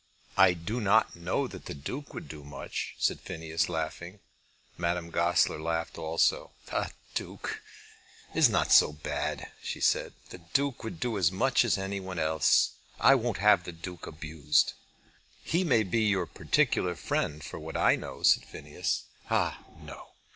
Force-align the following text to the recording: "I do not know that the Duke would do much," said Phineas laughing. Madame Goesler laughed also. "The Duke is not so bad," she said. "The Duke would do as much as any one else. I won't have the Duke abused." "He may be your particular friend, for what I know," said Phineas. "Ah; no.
"I 0.35 0.53
do 0.53 0.81
not 0.81 1.15
know 1.15 1.45
that 1.47 1.65
the 1.65 1.75
Duke 1.75 2.15
would 2.15 2.27
do 2.27 2.43
much," 2.43 2.95
said 2.97 3.19
Phineas 3.21 3.69
laughing. 3.69 4.19
Madame 4.75 5.11
Goesler 5.11 5.59
laughed 5.61 5.95
also. 5.99 6.53
"The 6.65 6.89
Duke 7.13 7.61
is 8.33 8.49
not 8.49 8.71
so 8.71 8.91
bad," 8.93 9.51
she 9.61 9.79
said. 9.79 10.13
"The 10.31 10.39
Duke 10.39 10.83
would 10.83 10.99
do 10.99 11.19
as 11.19 11.31
much 11.31 11.63
as 11.63 11.77
any 11.77 11.99
one 11.99 12.17
else. 12.17 12.71
I 12.99 13.13
won't 13.13 13.37
have 13.37 13.63
the 13.63 13.71
Duke 13.71 14.07
abused." 14.07 14.73
"He 15.43 15.63
may 15.63 15.83
be 15.83 16.01
your 16.05 16.25
particular 16.25 16.95
friend, 16.95 17.43
for 17.43 17.59
what 17.59 17.77
I 17.77 17.95
know," 17.95 18.23
said 18.23 18.43
Phineas. 18.43 19.03
"Ah; 19.29 19.63
no. 19.83 20.13